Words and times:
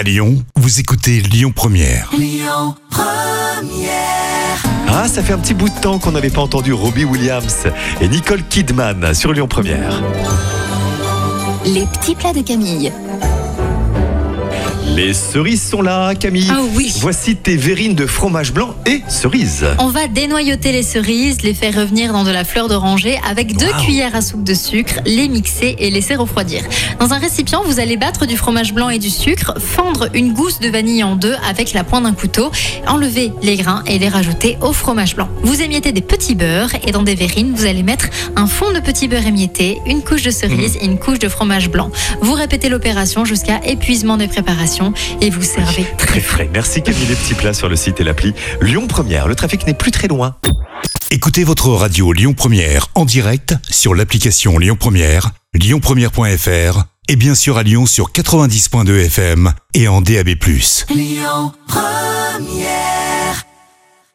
À 0.00 0.02
Lyon, 0.02 0.42
vous 0.56 0.80
écoutez 0.80 1.20
Lyon 1.20 1.52
Première. 1.54 2.10
Ah, 4.88 5.06
ça 5.06 5.22
fait 5.22 5.34
un 5.34 5.38
petit 5.38 5.52
bout 5.52 5.68
de 5.68 5.78
temps 5.78 5.98
qu'on 5.98 6.12
n'avait 6.12 6.30
pas 6.30 6.40
entendu 6.40 6.72
Robbie 6.72 7.04
Williams 7.04 7.66
et 8.00 8.08
Nicole 8.08 8.42
Kidman 8.48 9.12
sur 9.12 9.34
Lyon 9.34 9.46
Première. 9.46 10.02
Les 11.66 11.84
petits 11.84 12.14
plats 12.14 12.32
de 12.32 12.40
Camille. 12.40 12.90
Les 14.96 15.14
cerises 15.14 15.62
sont 15.62 15.82
là, 15.82 16.14
Camille. 16.14 16.48
Ah 16.50 16.60
oui. 16.74 16.92
Voici 17.00 17.36
tes 17.36 17.56
verrines 17.56 17.94
de 17.94 18.06
fromage 18.06 18.52
blanc 18.52 18.74
et 18.86 19.02
cerises. 19.08 19.64
On 19.78 19.86
va 19.88 20.08
dénoyauter 20.08 20.72
les 20.72 20.82
cerises, 20.82 21.42
les 21.42 21.54
faire 21.54 21.74
revenir 21.74 22.12
dans 22.12 22.24
de 22.24 22.30
la 22.30 22.44
fleur 22.44 22.68
d'oranger 22.68 23.18
avec 23.28 23.56
deux 23.56 23.66
Wow. 23.70 23.84
cuillères 23.84 24.14
à 24.16 24.20
soupe 24.20 24.42
de 24.44 24.52
sucre, 24.52 24.94
les 25.06 25.28
mixer 25.28 25.76
et 25.78 25.90
laisser 25.90 26.16
refroidir. 26.16 26.62
Dans 26.98 27.12
un 27.12 27.18
récipient, 27.18 27.62
vous 27.64 27.78
allez 27.80 27.96
battre 27.96 28.26
du 28.26 28.36
fromage 28.36 28.74
blanc 28.74 28.90
et 28.90 28.98
du 28.98 29.10
sucre, 29.10 29.54
fendre 29.58 30.08
une 30.12 30.32
gousse 30.34 30.58
de 30.58 30.68
vanille 30.68 31.04
en 31.04 31.14
deux 31.16 31.36
avec 31.48 31.72
la 31.72 31.84
pointe 31.84 32.02
d'un 32.02 32.12
couteau, 32.12 32.50
enlever 32.86 33.32
les 33.42 33.56
grains 33.56 33.82
et 33.86 33.98
les 33.98 34.08
rajouter 34.08 34.58
au 34.60 34.72
fromage 34.72 35.14
blanc. 35.14 35.28
Vous 35.42 35.62
émiettez 35.62 35.92
des 35.92 36.00
petits 36.02 36.34
beurres 36.34 36.70
et 36.86 36.90
dans 36.90 37.02
des 37.02 37.14
verrines, 37.14 37.52
vous 37.54 37.64
allez 37.64 37.84
mettre 37.84 38.06
un 38.36 38.46
fond 38.48 38.72
de 38.72 38.80
petit 38.80 39.06
beurre 39.08 39.26
émietté, 39.26 39.78
une 39.86 40.02
couche 40.02 40.22
de 40.22 40.30
cerise 40.30 40.76
et 40.80 40.84
une 40.84 40.98
couche 40.98 41.20
de 41.20 41.28
fromage 41.28 41.70
blanc. 41.70 41.90
Vous 42.20 42.34
répétez 42.34 42.68
l'opération 42.68 43.24
jusqu'à 43.24 43.60
épuisement 43.64 44.16
des 44.16 44.26
préparations 44.26 44.79
et 45.20 45.30
vous 45.30 45.42
servez 45.42 45.86
très 45.96 46.10
Très 46.10 46.20
frais. 46.20 46.50
Merci 46.52 46.82
Camille. 46.82 47.06
Les 47.08 47.14
petits 47.14 47.34
plats 47.34 47.54
sur 47.54 47.68
le 47.68 47.76
site 47.76 48.00
et 48.00 48.04
l'appli 48.04 48.34
Lyon 48.60 48.88
Première. 48.88 49.28
Le 49.28 49.36
trafic 49.36 49.64
n'est 49.64 49.74
plus 49.74 49.92
très 49.92 50.08
loin. 50.08 50.34
Écoutez 51.12 51.44
votre 51.44 51.68
radio 51.68 52.12
Lyon 52.12 52.34
Première 52.34 52.88
en 52.96 53.04
direct 53.04 53.54
sur 53.70 53.94
l'application 53.94 54.58
Lyon 54.58 54.76
Première, 54.76 55.30
lyonpremière.fr 55.54 56.82
et 57.06 57.14
bien 57.14 57.36
sûr 57.36 57.58
à 57.58 57.62
Lyon 57.62 57.86
sur 57.86 58.10
90.2 58.10 59.06
FM 59.06 59.52
et 59.74 59.86
en 59.86 60.00
DAB+. 60.00 60.30